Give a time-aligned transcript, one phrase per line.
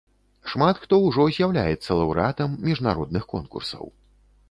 [0.53, 3.85] Шмат хто ўжо з'яўляецца лаўрэатам міжнародных конкурсаў.